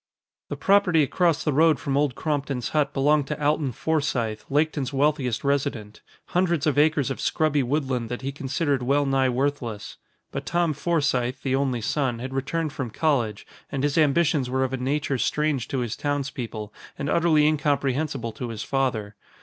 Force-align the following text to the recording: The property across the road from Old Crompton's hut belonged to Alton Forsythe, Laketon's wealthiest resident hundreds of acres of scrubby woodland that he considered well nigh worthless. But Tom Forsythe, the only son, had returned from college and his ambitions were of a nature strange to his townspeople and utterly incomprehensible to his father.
The 0.49 0.55
property 0.57 1.03
across 1.03 1.43
the 1.43 1.53
road 1.53 1.79
from 1.79 1.95
Old 1.95 2.15
Crompton's 2.15 2.69
hut 2.69 2.91
belonged 2.91 3.27
to 3.27 3.39
Alton 3.39 3.71
Forsythe, 3.71 4.41
Laketon's 4.49 4.91
wealthiest 4.91 5.43
resident 5.43 6.01
hundreds 6.29 6.65
of 6.65 6.79
acres 6.79 7.11
of 7.11 7.21
scrubby 7.21 7.61
woodland 7.61 8.09
that 8.09 8.23
he 8.23 8.31
considered 8.31 8.81
well 8.81 9.05
nigh 9.05 9.29
worthless. 9.29 9.97
But 10.31 10.47
Tom 10.47 10.73
Forsythe, 10.73 11.43
the 11.43 11.55
only 11.55 11.81
son, 11.81 12.17
had 12.17 12.33
returned 12.33 12.73
from 12.73 12.89
college 12.89 13.45
and 13.71 13.83
his 13.83 13.95
ambitions 13.95 14.49
were 14.49 14.63
of 14.63 14.73
a 14.73 14.77
nature 14.77 15.19
strange 15.19 15.67
to 15.67 15.81
his 15.81 15.95
townspeople 15.95 16.73
and 16.97 17.07
utterly 17.07 17.45
incomprehensible 17.45 18.31
to 18.31 18.49
his 18.49 18.63
father. 18.63 19.15